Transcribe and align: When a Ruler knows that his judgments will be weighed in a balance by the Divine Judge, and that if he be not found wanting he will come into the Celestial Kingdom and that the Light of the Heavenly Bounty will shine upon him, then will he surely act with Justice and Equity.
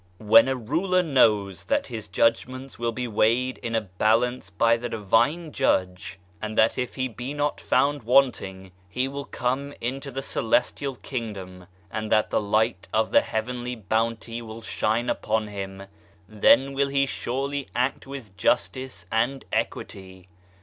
When 0.17 0.47
a 0.47 0.55
Ruler 0.55 1.03
knows 1.03 1.65
that 1.65 1.85
his 1.85 2.07
judgments 2.07 2.79
will 2.79 2.91
be 2.91 3.07
weighed 3.07 3.59
in 3.59 3.75
a 3.75 3.81
balance 3.81 4.49
by 4.49 4.75
the 4.75 4.89
Divine 4.89 5.51
Judge, 5.51 6.17
and 6.41 6.57
that 6.57 6.75
if 6.75 6.95
he 6.95 7.07
be 7.07 7.35
not 7.35 7.61
found 7.61 8.01
wanting 8.01 8.71
he 8.89 9.07
will 9.07 9.25
come 9.25 9.75
into 9.79 10.09
the 10.09 10.23
Celestial 10.23 10.95
Kingdom 10.95 11.67
and 11.91 12.11
that 12.11 12.31
the 12.31 12.41
Light 12.41 12.87
of 12.91 13.11
the 13.11 13.21
Heavenly 13.21 13.75
Bounty 13.75 14.41
will 14.41 14.63
shine 14.63 15.07
upon 15.07 15.49
him, 15.49 15.83
then 16.27 16.73
will 16.73 16.89
he 16.89 17.05
surely 17.05 17.67
act 17.75 18.07
with 18.07 18.35
Justice 18.35 19.05
and 19.11 19.45
Equity. 19.53 20.27